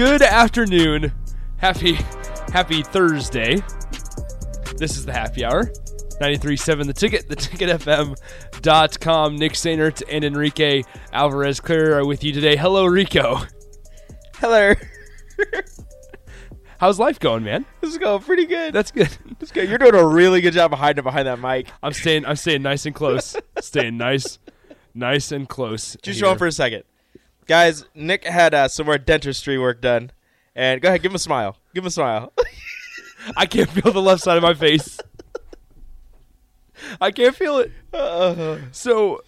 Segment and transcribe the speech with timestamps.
[0.00, 1.12] Good afternoon.
[1.58, 1.92] Happy
[2.54, 3.56] happy Thursday.
[4.78, 5.64] This is the happy hour.
[6.22, 9.36] 93.7 The Ticket, theticketfm.com.
[9.36, 12.56] Nick Sainert and Enrique Alvarez Clear are with you today.
[12.56, 13.42] Hello, Rico.
[14.36, 14.72] Hello.
[16.78, 17.66] How's life going, man?
[17.82, 18.72] This is going pretty good.
[18.72, 19.10] That's good.
[19.38, 19.68] That's good.
[19.68, 21.68] You're doing a really good job of hiding behind that mic.
[21.82, 23.36] I'm staying I'm staying nice and close.
[23.60, 24.38] staying nice
[24.94, 25.98] nice and close.
[26.02, 26.26] Just here.
[26.26, 26.84] show him for a second.
[27.50, 30.12] Guys, Nick had uh, some more dentistry work done.
[30.54, 31.56] And go ahead, give him a smile.
[31.74, 32.32] Give him a smile.
[33.36, 35.00] I can't feel the left side of my face.
[37.00, 37.72] I can't feel it.
[38.70, 39.24] So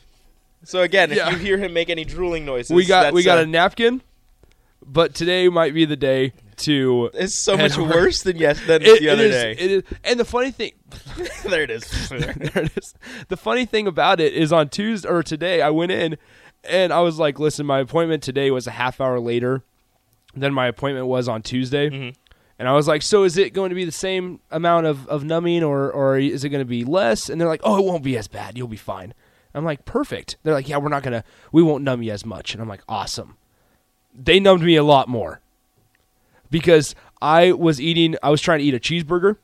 [0.62, 3.42] so again, if you hear him make any drooling noises, we got we got uh,
[3.42, 4.02] a napkin,
[4.86, 7.10] but today might be the day to.
[7.14, 7.92] It's so much over.
[7.92, 9.50] worse than yes than It- the other is- day.
[9.58, 10.74] It is, and the funny thing,
[11.48, 12.08] there it is.
[12.08, 12.94] there it is.
[13.26, 16.18] The funny thing about it is on Tuesday or today, I went in
[16.64, 19.62] and I was like, "Listen, my appointment today was a half hour later
[20.34, 22.10] than my appointment was on Tuesday." Mm-hmm.
[22.58, 25.24] And I was like, "So is it going to be the same amount of, of
[25.24, 28.04] numbing, or or is it going to be less?" And they're like, "Oh, it won't
[28.04, 28.56] be as bad.
[28.56, 29.14] You'll be fine."
[29.54, 32.54] I'm like, "Perfect." They're like, "Yeah, we're not gonna, we won't numb you as much."
[32.54, 33.36] And I'm like, "Awesome."
[34.14, 35.40] They numbed me a lot more
[36.50, 38.16] because I was eating.
[38.22, 39.38] I was trying to eat a cheeseburger.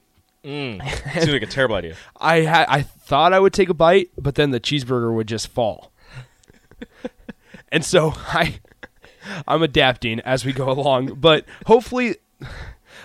[0.44, 0.80] Mm.
[1.14, 1.96] Seems like a terrible idea.
[2.20, 5.48] I had I thought I would take a bite, but then the cheeseburger would just
[5.48, 5.92] fall.
[7.70, 8.60] And so I
[9.46, 12.16] I'm adapting as we go along, but hopefully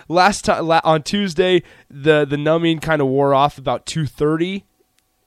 [0.08, 4.62] last time la- on Tuesday the the numbing kind of wore off about 2:30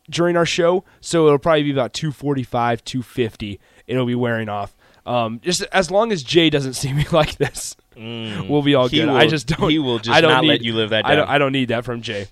[0.09, 4.75] during our show, so it'll probably be about 2:45, 2:50 it'll be wearing off.
[5.05, 9.07] Um, just as long as Jay doesn't see me like this, we'll be all good.
[9.09, 9.69] I just don't.
[9.69, 11.29] he will just I don't not need, let you live that I don't.
[11.29, 12.27] I don't need that from Jay.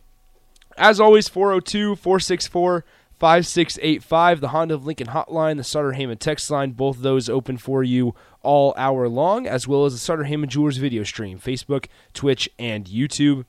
[0.78, 2.84] As always, 402 464
[3.20, 7.84] 5685, the Honda of Lincoln hotline, the Sartor Hamann text line, both those open for
[7.84, 12.50] you all hour long, as well as the Sartor Hamann Jewelers video stream, Facebook, Twitch,
[12.60, 13.46] and YouTube.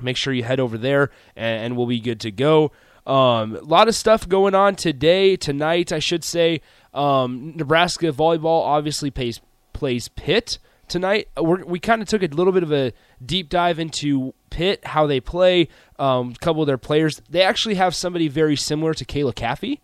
[0.00, 2.72] Make sure you head over there, and, we'll be good to go.
[3.06, 6.60] Um, a lot of stuff going on today, tonight, I should say.
[6.92, 9.40] Um, Nebraska volleyball obviously plays
[9.72, 10.58] plays Pitt
[10.90, 11.28] tonight.
[11.40, 12.92] We're, we kind of took a little bit of a
[13.24, 15.68] deep dive into Pitt, how they play,
[15.98, 17.22] um, a couple of their players.
[17.30, 19.80] They actually have somebody very similar to Kayla Caffey,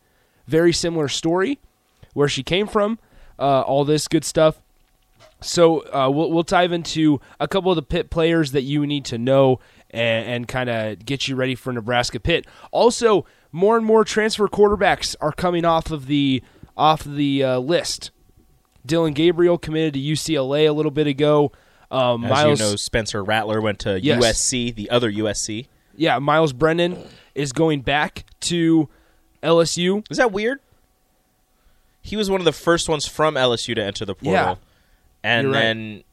[0.46, 1.58] very similar story,
[2.12, 2.98] where she came from,
[3.38, 4.60] uh, all this good stuff.
[5.40, 9.04] So uh, we'll we'll dive into a couple of the Pitt players that you need
[9.06, 12.46] to know and, and kind of get you ready for Nebraska Pitt.
[12.70, 16.42] Also, more and more transfer quarterbacks are coming off of the
[16.76, 18.10] off the uh, list.
[18.86, 21.52] Dillon Gabriel committed to UCLA a little bit ago.
[21.90, 24.22] Um, As Myles, you know, Spencer Rattler went to Yes.
[24.22, 25.66] USC, the other USC.
[25.96, 26.98] yeah, Myles Brennan
[27.34, 28.88] is going back to
[29.42, 30.04] LSU.
[30.10, 30.60] Is that weird?
[32.02, 34.32] He was one of the first ones from LSU to enter the portal.
[34.32, 34.54] Yeah.
[35.24, 35.60] And right.
[35.60, 36.04] then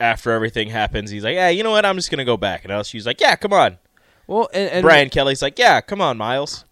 [0.00, 1.86] after everything happens, he's like, yeah, you know what?
[1.86, 2.64] I'm just going to go back.
[2.64, 3.78] And LSU's like, yeah, come on.
[4.26, 6.64] Well, and, and Brian Kelly's like, yeah, come on, Myles.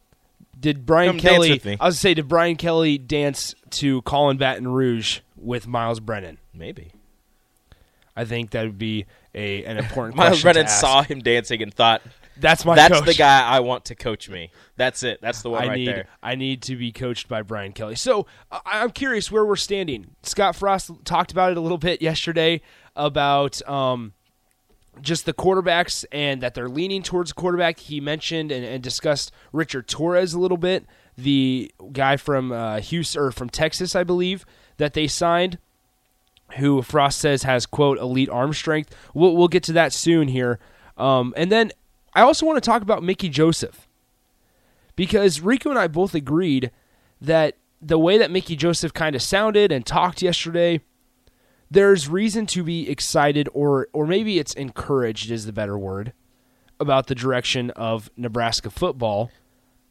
[0.58, 1.50] did Brian Come Kelly?
[1.50, 6.38] I was gonna say, did Brian Kelly dance to "Callin' Baton Rouge" with Myles Brennan?
[6.52, 6.92] Maybe.
[8.16, 10.16] I think that would be a an important.
[10.16, 12.00] Myles Brennan saw him dancing and thought,
[12.38, 12.74] That's my.
[12.76, 13.06] that's coach.
[13.06, 14.50] the guy I want to coach me.
[14.76, 15.20] That's it.
[15.20, 15.88] That's the one I right need.
[15.88, 16.06] there.
[16.22, 17.96] I need to be coached by Brian Kelly.
[17.96, 20.14] So I I'm curious where we're standing.
[20.22, 22.60] Scott Frost talked about it a little bit yesterday
[22.94, 24.12] about um,
[25.00, 27.78] just the quarterbacks and that they're leaning towards quarterback.
[27.78, 30.86] He mentioned and, and discussed Richard Torres a little bit,
[31.16, 34.44] the guy from uh, Houston or from Texas, I believe,
[34.76, 35.58] that they signed.
[36.58, 38.94] Who Frost says has quote elite arm strength.
[39.14, 40.60] We'll we'll get to that soon here,
[40.96, 41.72] um, and then
[42.14, 43.88] I also want to talk about Mickey Joseph
[44.94, 46.70] because Rico and I both agreed
[47.20, 50.80] that the way that Mickey Joseph kind of sounded and talked yesterday,
[51.70, 56.12] there's reason to be excited or or maybe it's encouraged is the better word
[56.80, 59.30] about the direction of Nebraska football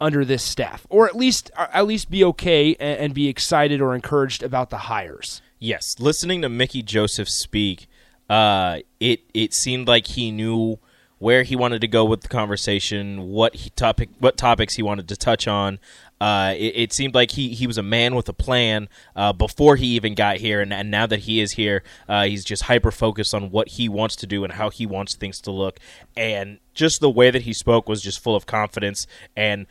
[0.02, 3.96] under this staff, or at least at least be okay and, and be excited or
[3.96, 5.42] encouraged about the hires.
[5.60, 7.88] Yes, listening to Mickey Joseph speak,
[8.30, 10.78] Uh, it it seemed like he knew
[11.24, 15.08] where he wanted to go with the conversation, what he topic, what topics he wanted
[15.08, 15.80] to touch on.
[16.20, 19.78] Uh, it, it, seemed like he, he was a man with a plan uh, before
[19.78, 22.92] he even got here, and, and now that he is here, uh, he's just hyper
[22.92, 25.80] focused on what he wants to do and how he wants things to look.
[26.18, 29.66] And just the way that he spoke was just full of confidence and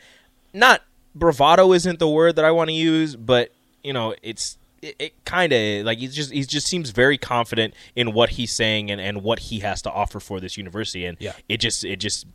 [0.55, 0.81] not
[1.15, 3.53] bravado isn't the word that I want to use, but
[3.85, 7.75] you know it's it, it kind of like he's just he just seems very confident
[7.97, 11.17] in what he's saying and, and what he has to offer for this university, and
[11.21, 11.33] yeah.
[11.49, 12.27] it just it just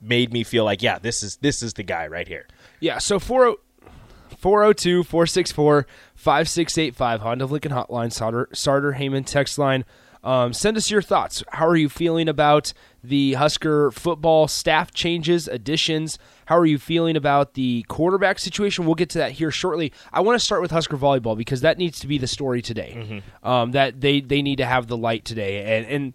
[0.00, 2.46] made me feel like yeah this is this is the guy right here.
[2.80, 9.84] Yeah, so 402 464 5685 Honda Lincoln Hotline, Sartor, Sartor Hamann text line.
[10.24, 11.42] Um, send us your thoughts.
[11.52, 12.72] How are you feeling about
[13.02, 16.18] the Husker football staff changes, additions?
[16.46, 18.84] How are you feeling about the quarterback situation?
[18.84, 19.92] We'll get to that here shortly.
[20.12, 22.94] I want to start with Husker volleyball because that needs to be the story today.
[22.96, 23.48] Mm-hmm.
[23.48, 26.14] Um, that they they need to have the light today, and and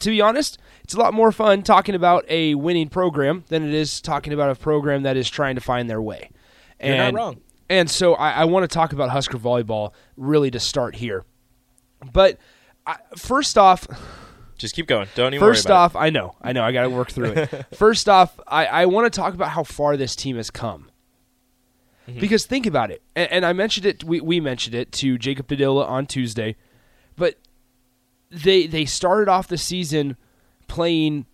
[0.00, 3.74] to be honest, it's a lot more fun talking about a winning program than it
[3.74, 6.30] is talking about a program that is trying to find their way.
[6.82, 7.40] You're and, not wrong.
[7.70, 11.24] And so I, I want to talk about Husker volleyball really to start here.
[12.12, 12.38] But
[12.88, 13.86] I, first off,
[14.56, 15.08] just keep going.
[15.14, 15.46] Don't even.
[15.46, 17.66] First off, I know, I know, I got to work through it.
[17.74, 20.90] first off, I, I want to talk about how far this team has come.
[22.08, 22.20] Mm-hmm.
[22.20, 24.02] Because think about it, and, and, I mentioned it.
[24.02, 26.56] We, we mentioned it to Jacob Padilla on Tuesday,
[27.16, 27.34] but
[28.30, 30.16] they they started off the season
[30.68, 31.26] playing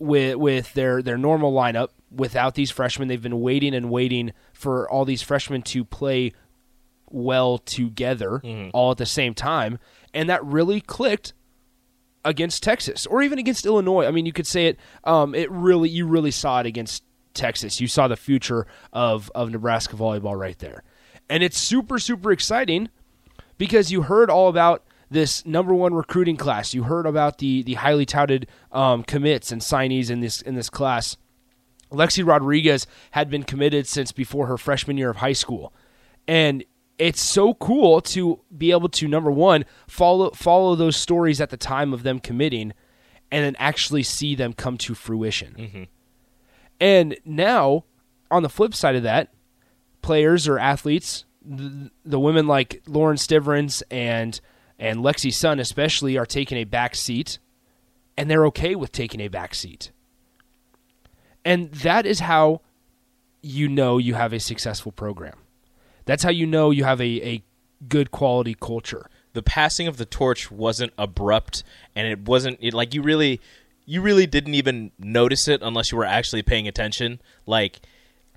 [0.00, 3.06] with with their their normal lineup without these freshmen.
[3.06, 6.32] They've been waiting and waiting for all these freshmen to play
[7.10, 8.70] well together mm-hmm.
[8.72, 9.78] all at the same time,
[10.14, 11.32] and that really clicked
[12.24, 14.06] against Texas or even against Illinois.
[14.06, 14.78] I mean, you could say it.
[15.04, 17.04] Um, it really, you really saw it against
[17.34, 17.80] Texas.
[17.80, 20.82] You saw the future of of Nebraska volleyball right there,
[21.30, 22.88] and it's super super exciting
[23.58, 26.74] because you heard all about this number one recruiting class.
[26.74, 30.70] You heard about the the highly touted um, commits and signees in this in this
[30.70, 31.16] class.
[31.92, 35.72] Lexi Rodriguez had been committed since before her freshman year of high school,
[36.26, 36.64] and
[36.98, 41.56] it's so cool to be able to number one follow follow those stories at the
[41.56, 42.72] time of them committing,
[43.30, 45.54] and then actually see them come to fruition.
[45.58, 45.82] Mm-hmm.
[46.80, 47.84] And now,
[48.30, 49.32] on the flip side of that,
[50.02, 54.40] players or athletes, the, the women like Lauren Stivrins and
[54.78, 57.38] and Lexi Sun especially are taking a back seat,
[58.16, 59.90] and they're okay with taking a back seat.
[61.44, 62.62] And that is how
[63.42, 65.36] you know you have a successful program.
[66.06, 67.42] That's how you know you have a, a
[67.88, 69.10] good quality culture.
[69.34, 71.62] The passing of the torch wasn't abrupt,
[71.94, 73.40] and it wasn't it, like you really,
[73.84, 77.20] you really didn't even notice it unless you were actually paying attention.
[77.44, 77.80] Like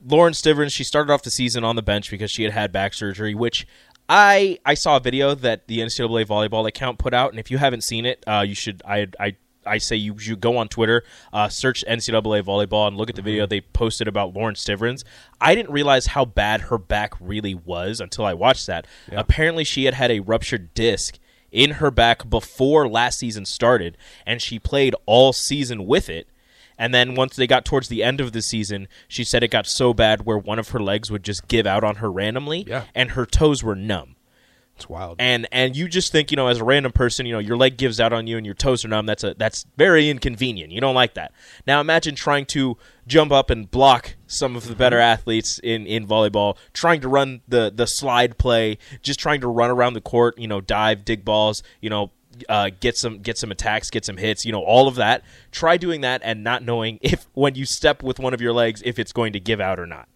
[0.05, 2.93] Lauren Stivrins, she started off the season on the bench because she had had back
[2.93, 3.65] surgery, which
[4.09, 7.59] I I saw a video that the NCAA volleyball account put out, and if you
[7.59, 8.81] haven't seen it, uh, you should.
[8.85, 9.35] I I
[9.69, 13.21] I say you should go on Twitter, uh, search NCAA volleyball, and look at the
[13.21, 15.03] video they posted about Lauren Stivrins.
[15.39, 18.87] I didn't realize how bad her back really was until I watched that.
[19.11, 19.19] Yeah.
[19.19, 21.19] Apparently, she had had a ruptured disc
[21.51, 26.27] in her back before last season started, and she played all season with it.
[26.77, 29.67] And then once they got towards the end of the season, she said it got
[29.67, 32.83] so bad where one of her legs would just give out on her randomly, Yeah.
[32.95, 34.15] and her toes were numb
[34.79, 35.17] It's wild.
[35.19, 37.77] and and you just think you know as a random person you know your leg
[37.77, 40.79] gives out on you and your toes are numb that's a that's very inconvenient you
[40.79, 41.33] don't like that
[41.67, 46.07] now imagine trying to jump up and block some of the better athletes in in
[46.07, 50.37] volleyball trying to run the the slide play just trying to run around the court
[50.37, 52.11] you know dive dig balls you know
[52.47, 55.23] uh, get some get some attacks, get some hits, you know, all of that.
[55.51, 58.81] Try doing that and not knowing if when you step with one of your legs
[58.85, 60.07] if it's going to give out or not.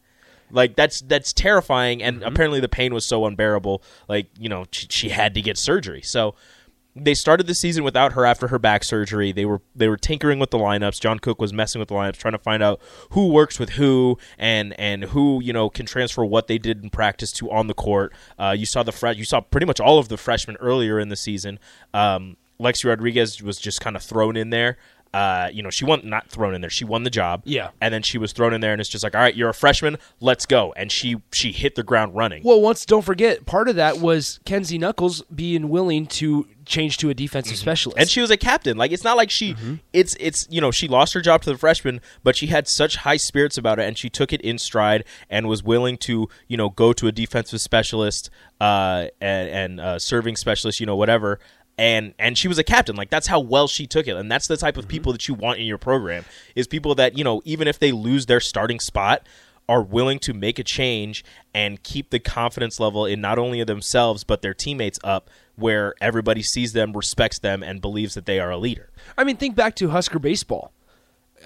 [0.53, 3.83] Like that's that's terrifying, and apparently the pain was so unbearable.
[4.07, 6.01] Like you know, she, she had to get surgery.
[6.01, 6.35] So
[6.95, 9.31] they started the season without her after her back surgery.
[9.31, 11.01] They were they were tinkering with the lineups.
[11.01, 12.81] John Cook was messing with the lineups, trying to find out
[13.11, 16.89] who works with who and and who you know can transfer what they did in
[16.89, 18.13] practice to on the court.
[18.37, 21.15] Uh, you saw the you saw pretty much all of the freshmen earlier in the
[21.15, 21.57] season.
[21.93, 24.77] Um, Lexi Rodriguez was just kind of thrown in there.
[25.13, 26.69] Uh, you know, she won not not thrown in there.
[26.69, 27.41] She won the job.
[27.45, 27.69] Yeah.
[27.81, 29.53] and then she was thrown in there, and it's just like, all right, you're a
[29.53, 30.73] freshman, let's go.
[30.75, 32.43] And she she hit the ground running.
[32.43, 37.09] Well, once don't forget, part of that was Kenzie Knuckles being willing to change to
[37.09, 37.95] a defensive specialist.
[37.97, 38.01] Mm-hmm.
[38.01, 38.77] and she was a captain.
[38.77, 39.55] Like it's not like she
[39.91, 42.97] it's it's you know she lost her job to the freshman, but she had such
[42.97, 46.57] high spirits about it, and she took it in stride and was willing to you
[46.57, 48.29] know go to a defensive specialist
[48.61, 51.39] uh, and, and uh, serving specialist, you know whatever.
[51.77, 52.95] And and she was a captain.
[52.95, 55.33] Like that's how well she took it, and that's the type of people that you
[55.33, 56.23] want in your program
[56.55, 59.25] is people that you know even if they lose their starting spot
[59.67, 64.23] are willing to make a change and keep the confidence level in not only themselves
[64.23, 68.51] but their teammates up where everybody sees them, respects them, and believes that they are
[68.51, 68.89] a leader.
[69.17, 70.71] I mean, think back to Husker baseball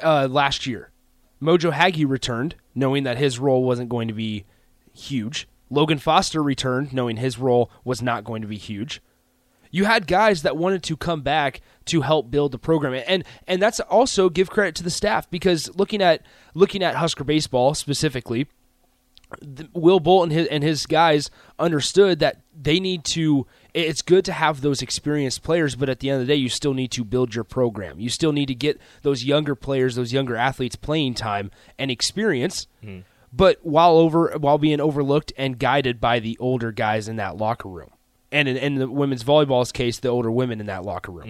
[0.03, 0.91] uh, last year.
[1.41, 4.45] Mojo Hagge returned, knowing that his role wasn't going to be
[4.93, 5.47] huge.
[5.69, 9.01] Logan Foster returned, knowing his role was not going to be huge.
[9.71, 13.61] You had guys that wanted to come back to help build the program, and and
[13.61, 16.21] that's also give credit to the staff because looking at
[16.53, 18.47] looking at Husker baseball specifically,
[19.73, 23.45] Will Bolt and his, and his guys understood that they need to.
[23.73, 26.49] It's good to have those experienced players, but at the end of the day, you
[26.49, 27.99] still need to build your program.
[27.99, 32.67] You still need to get those younger players, those younger athletes, playing time and experience.
[32.81, 32.99] Hmm.
[33.33, 37.69] But while over while being overlooked and guided by the older guys in that locker
[37.69, 37.91] room,
[38.31, 41.27] and in, in the women's volleyball's case, the older women in that locker room.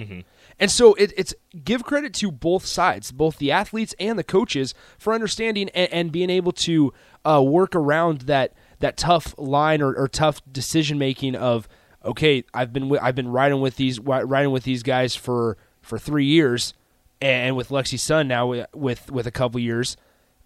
[0.60, 4.74] And so it, it's give credit to both sides, both the athletes and the coaches,
[4.98, 6.94] for understanding and, and being able to
[7.26, 11.68] uh, work around that that tough line or, or tough decision making of
[12.04, 16.26] okay, I've been I've been riding with these riding with these guys for for three
[16.26, 16.74] years,
[17.22, 19.98] and with Lexi Sun now with with a couple years,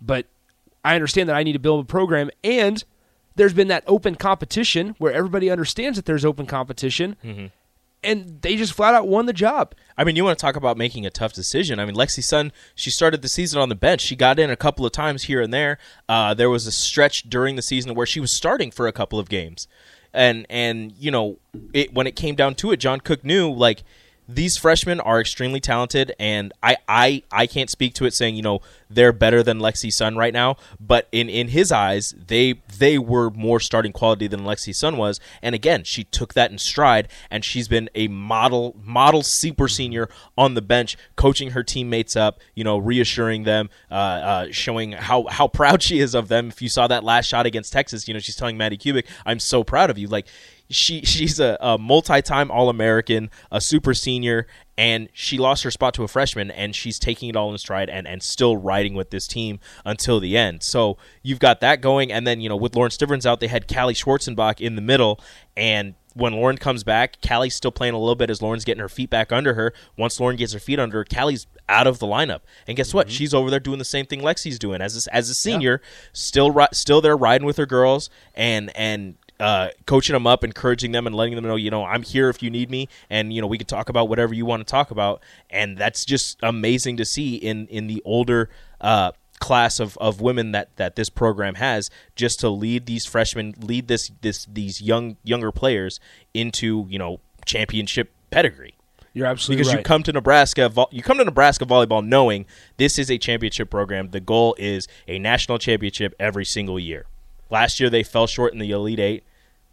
[0.01, 0.25] but
[0.83, 2.83] I understand that I need to build a program and
[3.35, 7.15] there's been that open competition where everybody understands that there's open competition
[8.03, 9.75] and they just flat out won the job.
[9.97, 11.79] I mean, you want to talk about making a tough decision.
[11.79, 14.01] I mean, Lexi Sun, she started the season on the bench.
[14.01, 15.77] She got in a couple of times here and there.
[16.09, 19.19] Uh, there was a stretch during the season where she was starting for a couple
[19.19, 19.67] of games.
[20.13, 21.37] And and you know,
[21.73, 23.83] it when it came down to it, John Cook knew like
[24.35, 28.41] these freshmen are extremely talented and I, I I can't speak to it saying, you
[28.41, 32.97] know, they're better than Lexi Sun right now, but in, in his eyes, they they
[32.97, 35.19] were more starting quality than Lexi Sun was.
[35.41, 40.09] And again, she took that in stride and she's been a model model super senior
[40.37, 45.25] on the bench, coaching her teammates up, you know, reassuring them, uh, uh, showing how,
[45.27, 46.49] how proud she is of them.
[46.49, 49.39] If you saw that last shot against Texas, you know, she's telling Madi Kubik, I'm
[49.39, 50.07] so proud of you.
[50.07, 50.27] Like
[50.71, 54.47] she she's a, a multi-time all-american a super senior
[54.77, 57.89] and she lost her spot to a freshman and she's taking it all in stride
[57.89, 62.11] and, and still riding with this team until the end so you've got that going
[62.11, 65.19] and then you know with lauren stivrins out they had callie schwarzenbach in the middle
[65.55, 68.89] and when Lauren comes back, Callie's still playing a little bit as Lauren's getting her
[68.89, 69.73] feet back under her.
[69.97, 72.41] Once Lauren gets her feet under her, Callie's out of the lineup.
[72.67, 73.07] And guess what?
[73.07, 73.13] Mm-hmm.
[73.13, 75.81] She's over there doing the same thing Lexi's doing as a, as a senior,
[76.13, 81.07] still still there riding with her girls and and uh, coaching them up, encouraging them,
[81.07, 83.47] and letting them know, you know, I'm here if you need me, and you know,
[83.47, 87.05] we can talk about whatever you want to talk about, and that's just amazing to
[87.05, 91.89] see in in the older uh, class of, of women that, that this program has,
[92.15, 95.99] just to lead these freshmen, lead this this these young younger players
[96.33, 98.75] into you know championship pedigree.
[99.13, 99.79] You're absolutely Because right.
[99.79, 102.45] you come to Nebraska, you come to Nebraska volleyball knowing
[102.77, 104.11] this is a championship program.
[104.11, 107.07] The goal is a national championship every single year.
[107.49, 109.23] Last year they fell short in the Elite Eight.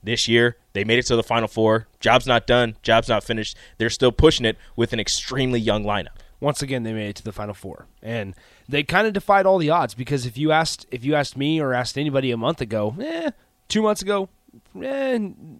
[0.03, 1.87] This year they made it to the Final Four.
[2.01, 2.77] Job's not done.
[2.83, 3.57] Job's not finished.
[3.79, 6.17] They're still pushing it with an extremely young lineup.
[6.41, 8.33] Once again, they made it to the final four, and
[8.69, 11.61] they kind of defied all the odds because if you asked if you asked me
[11.61, 13.33] or asked anybody a month ago, eh,
[13.67, 14.29] two months ago,
[14.81, 15.19] eh,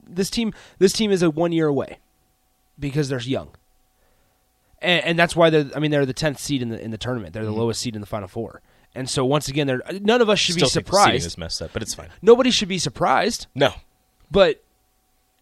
[0.09, 1.99] this team this team is a one year away
[2.79, 3.49] because they're young,
[4.81, 5.69] and, and that's why they're.
[5.75, 7.33] I mean, they're the tenth seed in the in the tournament.
[7.33, 8.63] They're the lowest seed in the final four,
[8.95, 11.27] and so once again, they're none of us should Still be surprised.
[11.27, 12.09] is messed up, but it's fine.
[12.23, 13.49] Nobody should be surprised.
[13.53, 13.73] No,
[14.31, 14.63] But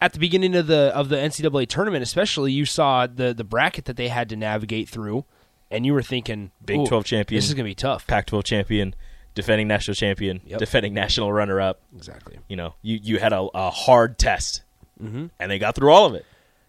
[0.00, 3.86] at the beginning of the of the NCAA tournament, especially, you saw the the bracket
[3.86, 5.24] that they had to navigate through,
[5.70, 7.38] and you were thinking, Big 12 champion.
[7.38, 8.94] This is gonna be tough." Pac-12 champion,
[9.34, 10.58] defending national champion, Yep.
[10.58, 11.80] defending national runner-up.
[11.96, 12.38] Exactly.
[12.48, 14.62] You know, you you had a, a hard test,
[15.02, 15.26] mm-hmm.
[15.40, 16.24] and they got through all of it.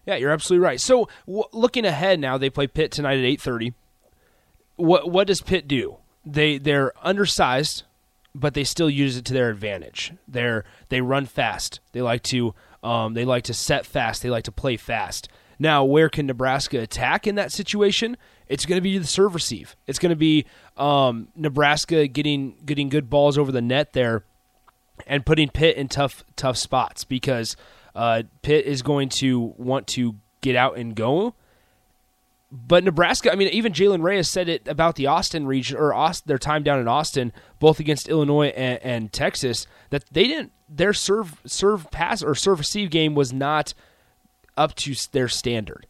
[0.06, 0.80] Yeah, you're absolutely right.
[0.80, 3.74] So, w- looking ahead now, they play Pitt tonight at eight thirty.
[4.76, 5.96] What what does Pitt do?
[6.24, 7.82] They they're undersized,
[8.38, 10.12] but they still use it to their advantage.
[10.26, 11.80] They're they run fast.
[11.92, 14.22] They like to um, they like to set fast.
[14.22, 15.28] They like to play fast.
[15.58, 18.16] Now, where can Nebraska attack in that situation?
[18.46, 19.76] It's going to be the serve receive.
[19.86, 24.24] It's going to be um, Nebraska getting getting good balls over the net there
[25.06, 27.56] and putting Pitt in tough tough spots because
[27.94, 31.34] uh, Pitt is going to want to get out and go.
[32.50, 36.26] But Nebraska, I mean, even Jalen Reyes said it about the Austin region or Aust-
[36.26, 40.92] their time down in Austin, both against Illinois and, and Texas, that they didn't their
[40.92, 43.74] serve serve pass or serve receive game was not
[44.56, 45.86] up to their standard.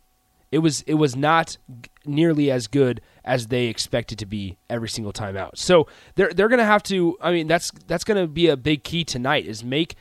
[0.51, 1.59] It was it was not
[2.05, 5.59] nearly as good as they expected to be every single time out.
[5.59, 7.17] So they're they're going to have to.
[7.21, 9.95] I mean, that's that's going to be a big key tonight is make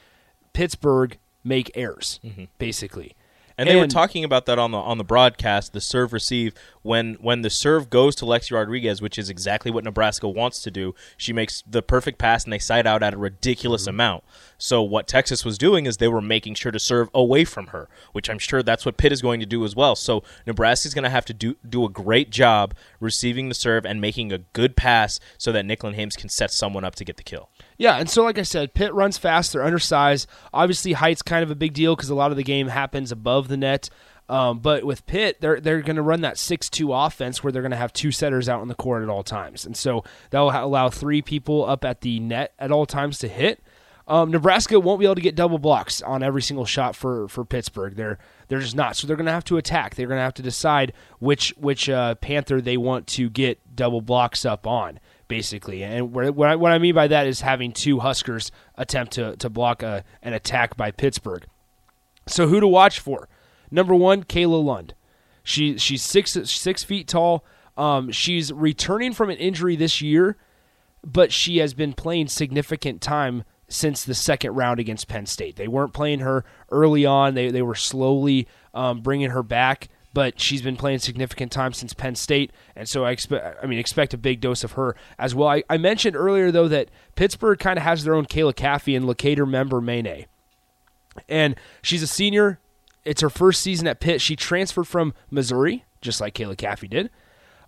[0.54, 2.46] Pittsburgh make errors, mm-hmm.
[2.58, 3.16] basically.
[3.58, 6.54] And they were talking about that on the on the broadcast, the serve receive
[6.88, 10.72] when when the serve goes to Lexi Rodriguez, which is exactly what Nebraska wants to
[10.72, 13.89] do, she makes the perfect pass and they side out at a ridiculous Mm-hmm.
[13.89, 14.24] amount.
[14.58, 17.88] So what Texas was doing is they were making sure to serve away from her,
[18.13, 19.96] which I'm sure that's what Pitt is going to do as well.
[19.96, 24.01] So Nebraska's going to have to do do a great job receiving the serve and
[24.01, 27.24] making a good pass so that Nicklin Hames can set someone up to get the
[27.24, 27.50] kill.
[27.77, 29.53] Yeah, and so like I said, Pitt runs fast.
[29.53, 30.27] They're undersized.
[30.53, 33.50] Obviously, height's kind of a big deal because a lot of the game happens above
[33.50, 33.89] the net.
[34.29, 37.72] Um, but with Pitt, they're they're going to run that six-two offense where they're going
[37.72, 40.51] to have two setters out in the court at all times, and so that will
[40.51, 43.62] allow three people up at the net at all times to hit.
[44.07, 47.43] Um, Nebraska won't be able to get double blocks on every single shot for, for
[47.43, 47.96] Pittsburgh.
[47.96, 48.17] They're
[48.48, 48.96] they're just not.
[48.96, 49.96] So they're going to have to attack.
[49.96, 54.01] They're going to have to decide which which uh, Panther they want to get double
[54.01, 55.84] blocks up on, basically.
[55.84, 59.50] And what I, what I mean by that is having two Huskers attempt to to
[59.50, 61.46] block a, an attack by Pittsburgh.
[62.27, 63.27] So who to watch for?
[63.72, 64.94] Number one, Kayla Lund.
[65.44, 67.44] She she's six six feet tall.
[67.78, 70.38] Um, she's returning from an injury this year,
[71.06, 75.56] but she has been playing significant time since the second round against Penn State.
[75.56, 77.36] They weren't playing her early on.
[77.36, 81.94] They they were slowly um, bringing her back, but she's been playing significant time since
[81.94, 85.34] Penn State, and so I expect I mean expect a big dose of her as
[85.34, 85.50] well.
[85.50, 89.06] I, I mentioned earlier though that Pittsburgh kind of has their own Kayla Caffey and
[89.06, 90.26] Leketor Member-Meneh
[91.28, 92.60] and she's a senior.
[93.08, 94.22] It's her first season at Pitt.
[94.22, 97.10] She transferred from Missouri, just like Kayla Caffey did.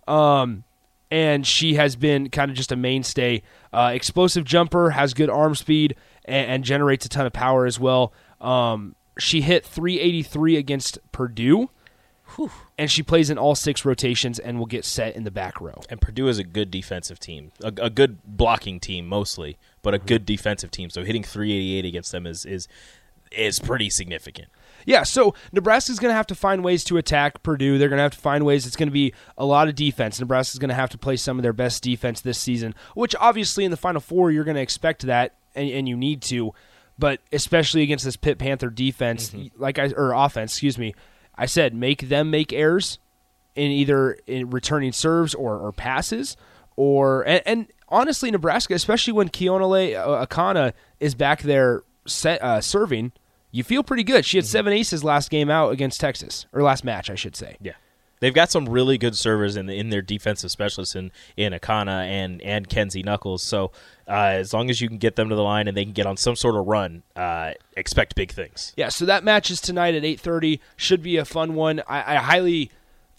[0.06, 0.64] Um,
[1.10, 3.42] and she has been kind of just a mainstay.
[3.72, 7.80] Uh, explosive jumper, has good arm speed, and, and generates a ton of power as
[7.80, 8.12] well.
[8.40, 11.68] Um, she hit 383 against Purdue,
[12.78, 15.80] and she plays in all six rotations and will get set in the back row.
[15.90, 19.98] And Purdue is a good defensive team, a, a good blocking team mostly, but a
[19.98, 20.06] Mm-hmm.
[20.06, 20.90] good defensive team.
[20.90, 22.68] So hitting 388 against them is is
[23.32, 24.48] is pretty significant.
[24.86, 27.78] Yeah, so Nebraska's going to have to find ways to attack Purdue.
[27.78, 28.66] They're going to have to find ways.
[28.66, 30.18] It's going to be a lot of defense.
[30.20, 33.64] Nebraska's going to have to play some of their best defense this season, which obviously
[33.64, 36.52] in the Final Four you're going to expect that, and, and you need to.
[36.98, 40.94] But especially against this Pitt Panther defense, like I or offense, excuse me,
[41.34, 42.98] I said make them make errors
[43.54, 46.36] in either in returning serves or, or passes,
[46.76, 52.60] or and, and honestly, Nebraska, especially when Keonilei uh, Akana is back there set, uh,
[52.60, 53.12] serving,
[53.50, 54.24] you feel pretty good.
[54.24, 57.56] She had seven aces last game out against Texas, or last match, I should say.
[57.60, 57.72] Yeah.
[58.20, 62.04] They've got some really good servers in the, in their defensive specialists in, in Akana
[62.04, 63.42] and and Kenzie Knuckles.
[63.42, 63.72] So
[64.06, 66.04] uh, as long as you can get them to the line and they can get
[66.04, 68.74] on some sort of run, uh, expect big things.
[68.76, 70.60] Yeah, so that match is tonight at eight thirty.
[70.76, 71.80] Should be a fun one.
[71.88, 72.70] I, I highly,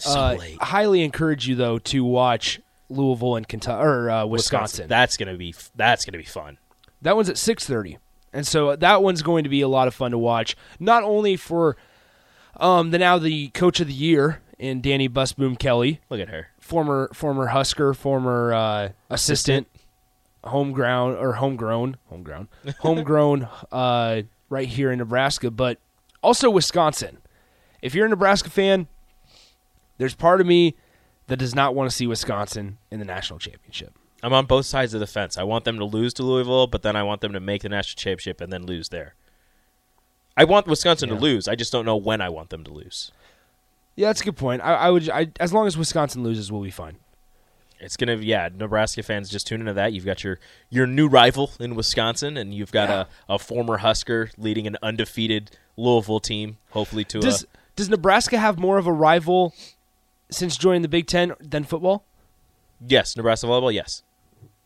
[0.05, 4.87] uh, highly encourage you though to watch Louisville and Kentucky or uh, Wisconsin.
[4.87, 6.59] That's gonna be that's gonna be fun.
[7.01, 7.97] That one's at six thirty,
[8.33, 10.55] and so that one's going to be a lot of fun to watch.
[10.79, 11.75] Not only for
[12.57, 16.47] um, the now the coach of the year in Dani Busboom Kelly, Look at her.
[16.59, 19.67] former former Husker, former uh, assistant,
[20.43, 22.47] homegrown or homegrown, homegrown,
[22.79, 25.79] homegrown, uh, right here in Nebraska, but
[26.21, 27.17] also Wisconsin.
[27.81, 28.87] If you're a Nebraska fan,
[29.97, 30.75] there's part of me
[31.27, 33.93] that does not want to see Wisconsin in the national championship.
[34.23, 35.37] I'm on both sides of the fence.
[35.37, 37.69] I want them to lose to Louisville, but then I want them to make the
[37.69, 39.15] national championship and then lose there.
[40.37, 41.15] I want Wisconsin Yeah.
[41.15, 41.47] to lose.
[41.47, 43.11] I just don't know when I want them to lose.
[43.95, 44.61] Yeah, that's a good point.
[44.63, 46.97] I, I would, I, as long as Wisconsin loses, we'll be fine.
[47.79, 48.47] It's gonna, yeah.
[48.55, 49.91] Nebraska fans just tune into that.
[49.91, 53.05] You've got your your new rival in Wisconsin, and you've got Yeah.
[53.27, 58.37] a, a former Husker leading an undefeated Louisville team, hopefully to Does a does Nebraska
[58.37, 59.55] have more of a rival
[60.29, 62.05] since joining the Big Ten than football?
[62.87, 63.73] yes, Nebraska volleyball.
[63.73, 64.03] Yes,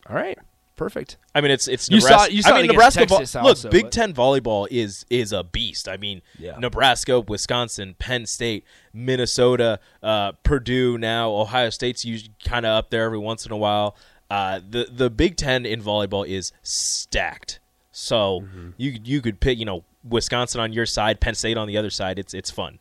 [0.08, 0.38] All right,
[0.76, 1.16] perfect.
[1.34, 3.06] I mean it's it's You saw- you saw I mean Nebraska.
[3.06, 5.88] vo- Texas look, Big but- Ten volleyball is is a beast.
[5.88, 6.56] I mean, Yeah.
[6.58, 10.98] Nebraska, Wisconsin, Penn State, Minnesota, uh, Purdue.
[10.98, 13.96] Now Ohio State's usually kind of up there every once in a while.
[14.30, 17.60] Uh, the the Big Ten in volleyball is stacked.
[17.92, 18.70] So Mm-hmm.
[18.76, 21.90] you you could pick you know Wisconsin on your side, Penn State on the other
[21.90, 22.18] side.
[22.18, 22.78] It's it's fun.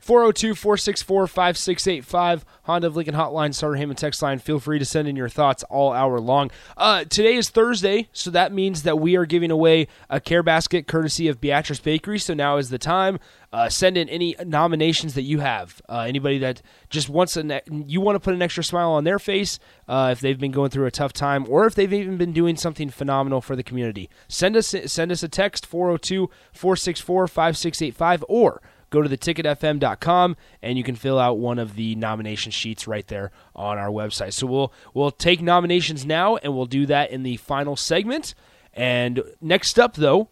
[0.00, 2.44] 402 464 5685.
[2.62, 4.38] Honda of Lincoln Hotline, Sartor Hamann text line.
[4.38, 6.50] Feel free to send in your thoughts all hour long.
[6.76, 10.86] Uh, today is Thursday, so that means that we are giving away a care basket
[10.86, 12.18] courtesy of Beatrice Bakery.
[12.18, 13.18] So now is the time.
[13.50, 15.80] Uh, send in any nominations that you have.
[15.88, 19.04] Uh, anybody that just wants a ne- you want to put an extra smile on
[19.04, 19.58] their face
[19.88, 22.56] uh, if they've been going through a tough time, or if they've even been doing
[22.56, 24.10] something phenomenal for the community.
[24.28, 30.84] Send us send us a text 402 464 5685 or go to theticketfm.com and you
[30.84, 34.32] can fill out one of the nomination sheets right there on our website.
[34.32, 38.34] So we'll we'll take nominations now and we'll do that in the final segment.
[38.72, 40.28] And next up though,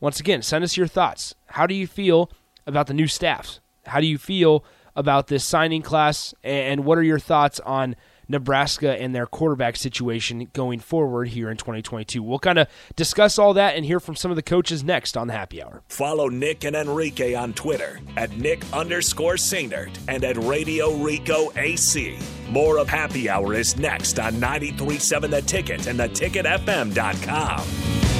[0.00, 1.34] once again, send us your thoughts.
[1.46, 2.30] How do you feel
[2.66, 3.60] about the new staffs?
[3.86, 7.96] How do you feel about this signing class, and what are your thoughts on
[8.32, 12.20] Nebraska and their quarterback situation going forward here in 2022.
[12.22, 12.66] We'll kind of
[12.96, 15.82] discuss all that and hear from some of the coaches next on the Happy Hour.
[15.88, 22.18] Follow Nick and Enrique on Twitter at Nick underscore Sainert and at Radio Rico AC.
[22.50, 28.11] More of Happy Hour is next on 93.7 The Ticket and theticketfm.com.